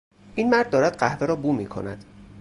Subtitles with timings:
[0.35, 2.05] این مرد دارد قهوه را بو میکند.